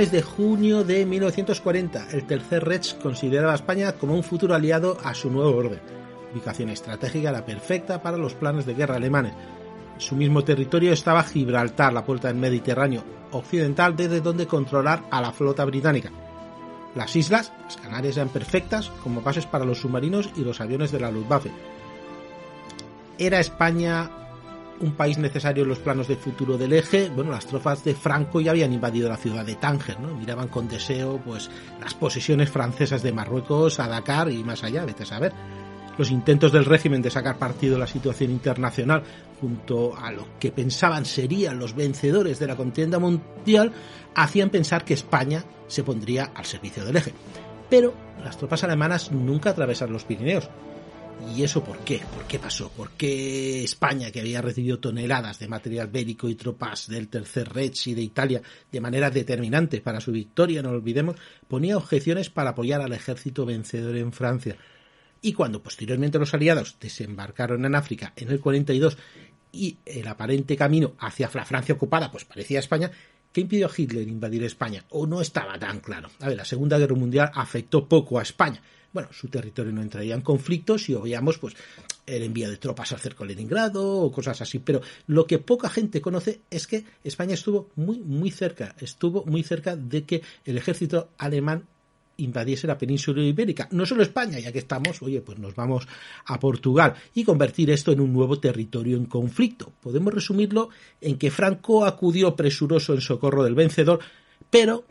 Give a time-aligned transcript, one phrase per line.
[0.00, 4.96] Finales de junio de 1940, el Tercer Reich consideraba a España como un futuro aliado
[5.04, 5.78] a su nuevo orden.
[6.32, 9.34] Ubicación estratégica la perfecta para los planes de guerra alemanes.
[9.96, 15.20] En su mismo territorio estaba Gibraltar, la puerta del Mediterráneo occidental desde donde controlar a
[15.20, 16.10] la flota británica.
[16.94, 21.00] Las islas, las Canarias, eran perfectas como bases para los submarinos y los aviones de
[21.00, 21.50] la Luftwaffe.
[23.18, 24.19] ¿Era España
[24.80, 28.40] un país necesario en los planos de futuro del eje, bueno, las tropas de Franco
[28.40, 30.14] ya habían invadido la ciudad de Tánger, ¿no?
[30.14, 31.50] Miraban con deseo, pues,
[31.80, 35.32] las posesiones francesas de Marruecos, a Dakar y más allá, vete a saber.
[35.98, 39.02] Los intentos del régimen de sacar partido de la situación internacional
[39.38, 43.72] junto a lo que pensaban serían los vencedores de la contienda mundial
[44.14, 47.12] hacían pensar que España se pondría al servicio del eje.
[47.68, 47.92] Pero
[48.24, 50.48] las tropas alemanas nunca atravesaron los Pirineos,
[51.28, 52.00] ¿Y eso por qué?
[52.12, 52.70] ¿Por qué pasó?
[52.70, 57.86] ¿Por qué España, que había recibido toneladas de material bélico y tropas del Tercer Reich
[57.88, 61.16] y de Italia de manera determinante para su victoria, no lo olvidemos,
[61.46, 64.56] ponía objeciones para apoyar al ejército vencedor en Francia?
[65.22, 68.96] Y cuando posteriormente los aliados desembarcaron en África en el 42
[69.52, 72.90] y el aparente camino hacia la Francia ocupada pues parecía España,
[73.32, 74.84] ¿qué impidió a Hitler invadir España?
[74.90, 76.10] ¿O no estaba tan claro?
[76.20, 78.60] A ver, la Segunda Guerra Mundial afectó poco a España
[78.92, 81.54] bueno, su territorio no entraría en conflicto si obviamos pues
[82.06, 85.68] el envío de tropas al cerco de Leningrado o cosas así, pero lo que poca
[85.68, 90.58] gente conoce es que España estuvo muy muy cerca, estuvo muy cerca de que el
[90.58, 91.66] ejército alemán
[92.22, 95.86] invadiese la península ibérica, no solo España, ya que estamos, oye, pues nos vamos
[96.26, 99.72] a Portugal y convertir esto en un nuevo territorio en conflicto.
[99.80, 100.70] Podemos resumirlo
[101.00, 104.00] en que Franco acudió presuroso en socorro del vencedor,
[104.50, 104.84] pero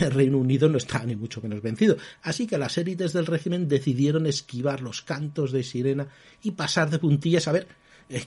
[0.00, 1.96] el Reino Unido no estaba ni mucho menos vencido.
[2.22, 6.08] Así que las élites del régimen decidieron esquivar los cantos de sirena
[6.42, 7.68] y pasar de puntillas a ver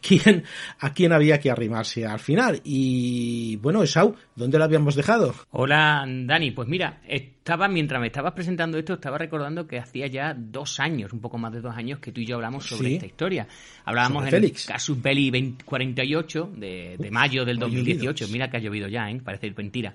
[0.01, 0.43] quién,
[0.79, 2.61] a quién había que arrimarse al final.
[2.63, 5.33] Y bueno, Esau, ¿dónde lo habíamos dejado?
[5.51, 6.51] Hola, Dani.
[6.51, 11.11] Pues mira, estaba, mientras me estabas presentando esto, estaba recordando que hacía ya dos años,
[11.13, 12.93] un poco más de dos años, que tú y yo hablamos sobre Sí.
[12.95, 13.47] esta historia.
[13.85, 14.67] Hablábamos Sobre en Félix.
[14.67, 18.25] el Casus Belli 20 48 de, de mayo del ha 2018.
[18.25, 18.33] llovido.
[18.33, 19.19] Mira que ha llovido ya, ¿eh?
[19.23, 19.93] Parece mentira.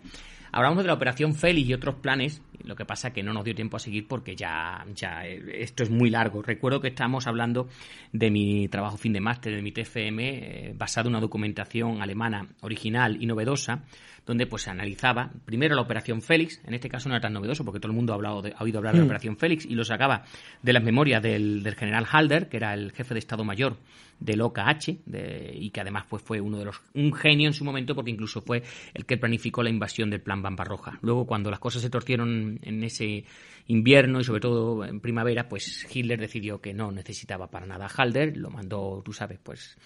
[0.53, 3.55] Hablamos de la operación Félix y otros planes, lo que pasa que no nos dio
[3.55, 6.43] tiempo a seguir porque ya, ya eh, esto es muy largo.
[6.43, 7.69] Recuerdo que estábamos hablando
[8.13, 12.49] de mi trabajo fin de máster, de mi TFM, eh, basado en una documentación alemana
[12.63, 13.85] original y novedosa,
[14.27, 17.65] donde pues se analizaba primero la operación Félix, en este caso no era tan novedoso
[17.65, 19.75] porque todo el mundo ha, hablado de- ha oído hablar de la operación Félix y
[19.75, 20.25] lo sacaba
[20.63, 23.79] de las memorias del, del general Halder, que era el jefe de Estado Mayor
[24.21, 27.65] del OKH de- y que además pues, fue uno de los un genio en su
[27.65, 30.99] momento porque incluso fue el que planificó la invasión del plan Barbarroja.
[31.03, 33.25] Luego cuando las cosas se torcieron en ese
[33.67, 37.89] invierno y sobre todo en primavera, pues Hitler decidió que no necesitaba para nada a
[37.89, 39.77] Halder, lo mandó, tú sabes, pues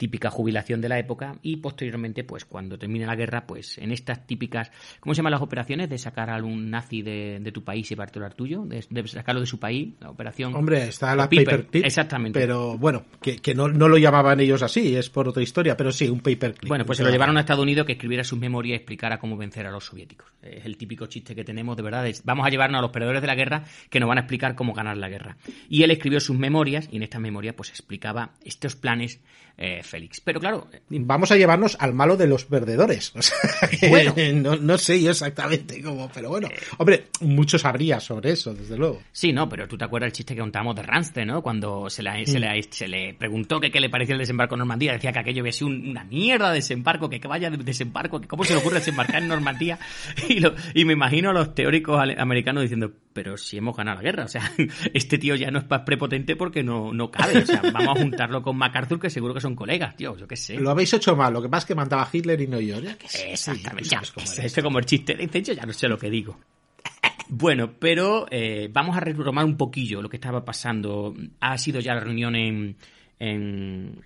[0.00, 4.26] típica jubilación de la época y posteriormente pues cuando termine la guerra pues en estas
[4.26, 5.90] típicas ¿cómo se llaman las operaciones?
[5.90, 9.42] de sacar a algún nazi de, de tu país y al tuyo de, de sacarlo
[9.42, 11.84] de su país la operación Hombre, está la paperclip.
[11.84, 12.38] exactamente.
[12.38, 15.92] Pero bueno, que, que no, no lo llamaban ellos así, es por otra historia, pero
[15.92, 16.68] sí, un paperclip.
[16.68, 19.36] Bueno, pues se lo llevaron a Estados Unidos que escribiera sus memorias y explicara cómo
[19.36, 20.28] vencer a los soviéticos.
[20.42, 22.06] Es el típico chiste que tenemos, de verdad.
[22.06, 24.54] es, vamos a llevarnos a los perdedores de la guerra que nos van a explicar
[24.54, 25.36] cómo ganar la guerra.
[25.68, 29.20] Y él escribió sus memorias y en estas memorias pues explicaba estos planes
[29.56, 30.20] eh, Félix.
[30.20, 30.68] Pero claro...
[30.88, 33.12] Vamos a llevarnos al malo de los perdedores.
[33.90, 34.14] bueno.
[34.34, 36.48] no, no, sé yo exactamente cómo, pero bueno.
[36.78, 39.02] Hombre, mucho sabría sobre eso, desde luego.
[39.12, 41.42] Sí, no, pero tú te acuerdas el chiste que contamos de Ramsden, ¿no?
[41.42, 44.60] Cuando se le, se, le, se le preguntó que qué le parecía el desembarco en
[44.60, 48.28] Normandía, decía que aquello había sido una mierda de desembarco, que, vaya de desembarco, que
[48.28, 49.78] cómo se le ocurre desembarcar en Normandía.
[50.28, 54.02] Y, lo, y me imagino a los teóricos americanos diciendo, pero si hemos ganado la
[54.02, 54.42] guerra, o sea,
[54.94, 58.42] este tío ya no es prepotente porque no, no cabe, o sea, vamos a juntarlo
[58.42, 60.56] con MacArthur, que seguro que son colegas, tío, yo qué sé.
[60.56, 62.96] Lo habéis hecho mal, lo que pasa es que mandaba Hitler y no yo, ya
[62.96, 66.10] que Exactamente, ya, como, es como el chiste de yo ya no sé lo que
[66.10, 66.38] digo.
[67.32, 71.14] Bueno, pero eh, vamos a retomar un poquillo lo que estaba pasando.
[71.38, 72.76] Ha sido ya la reunión en,
[73.20, 74.02] en,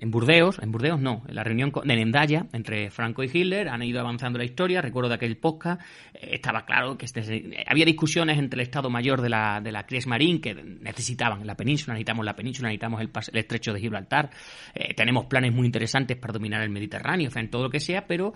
[0.00, 3.82] en Burdeos, en Burdeos no, en la reunión de Nendaya entre Franco y Hitler, han
[3.82, 5.82] ido avanzando la historia, recuerdo de aquel podcast,
[6.14, 9.70] eh, estaba claro que este, eh, había discusiones entre el Estado Mayor de la, de
[9.70, 14.30] la Kriegsmarine que necesitaban la península, necesitamos la península, necesitamos el, el estrecho de Gibraltar,
[14.74, 17.80] eh, tenemos planes muy interesantes para dominar el Mediterráneo, o sea, en todo lo que
[17.80, 18.32] sea, pero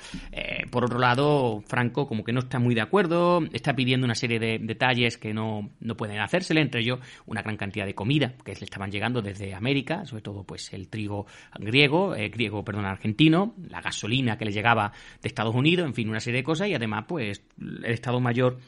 [0.71, 4.39] por otro lado, Franco como que no está muy de acuerdo, está pidiendo una serie
[4.39, 8.53] de detalles que no, no pueden hacérsele, entre ellos una gran cantidad de comida que
[8.53, 11.27] le estaban llegando desde América, sobre todo pues el trigo
[11.59, 14.93] griego, eh, griego, perdón, argentino, la gasolina que le llegaba
[15.23, 18.59] de Estados Unidos, en fin, una serie de cosas y además pues el Estado Mayor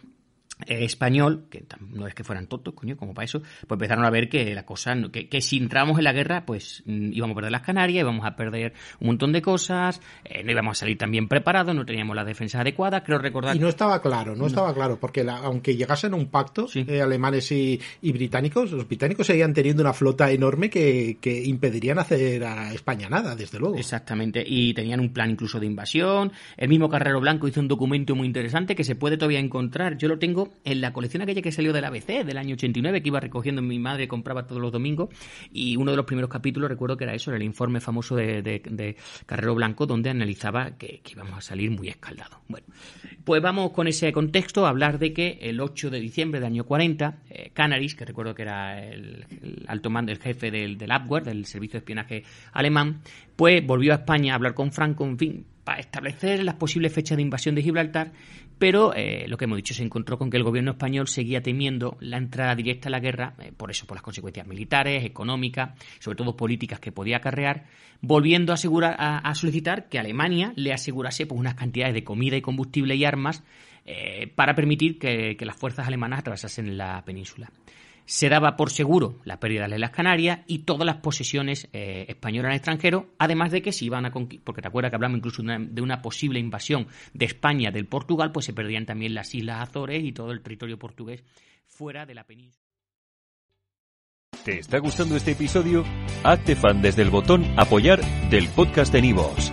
[0.64, 4.11] eh, español, que no es que fueran tontos, coño, como para eso, pues empezaron a
[4.11, 7.37] ver que la cosa, que, que si entramos en la guerra, pues mm, íbamos a
[7.37, 10.97] perder las Canarias, íbamos a perder un montón de cosas, eh, no íbamos a salir
[10.97, 13.55] tan bien preparados, no teníamos la defensa adecuada, creo recordar...
[13.55, 17.52] Y no estaba claro, no, estaba claro, porque aunque llegasen a un pacto, eh, alemanes
[17.52, 23.11] y, británicos, los británicos seguían teniendo una flota enorme que, que impedirían hacer a España
[23.11, 23.76] nada, desde luego.
[23.76, 28.14] Exactamente, y tenían un plan incluso de invasión, el mismo Carrero Blanco hizo un documento
[28.14, 31.52] muy interesante que se puede todavía encontrar, yo lo tengo en la colección aquella que
[31.52, 35.08] salió del ABC del año 89, que iba recogiendo mi madre, compraba todos los domingos,
[35.52, 38.96] y uno de los primeros capítulos recuerdo que era eso, era el informe famoso de,
[39.26, 42.38] Carrero Blanco, donde analizaba que, íbamos a salir muy escaldados.
[42.48, 42.66] Bueno,
[43.25, 46.64] pues vamos con ese contexto a hablar de que el 8 de diciembre del año
[46.64, 49.25] 40, eh, Canaris, que recuerdo que era el,
[49.66, 53.00] alto mando, el jefe del, del Abwehr, del servicio de espionaje alemán,
[53.34, 57.16] pues volvió a España a hablar con Franco, en fin, para establecer las posibles fechas
[57.16, 58.12] de invasión de Gibraltar,
[58.56, 61.96] pero eh, lo que hemos dicho se encontró con que el gobierno español seguía temiendo
[61.98, 66.18] la entrada directa a la guerra, eh, por eso, por las consecuencias militares, económicas, sobre
[66.18, 67.64] todo políticas que podía acarrear,
[68.00, 72.42] volviendo a, asegurar, a, solicitar que Alemania le asegurase pues, unas cantidades de comida y
[72.42, 73.42] combustible y armas
[73.86, 77.50] eh, para permitir que las fuerzas alemanas atravesasen la península
[78.06, 82.49] se daba por seguro la pérdida de las Canarias y todas las posesiones eh, españolas
[82.49, 85.43] en el extranjero, además de que si iban a porque te acuerdas que hablamos incluso
[85.43, 90.05] de una, posible invasión de España del Portugal, pues se perdían también las Islas Azores
[90.05, 91.25] y todo el territorio portugués
[91.67, 92.64] fuera de la península.
[94.44, 95.85] ¿Te está gustando este episodio?
[96.23, 98.00] Hazte fan desde el botón apoyar
[98.31, 99.52] del podcast de Nivos.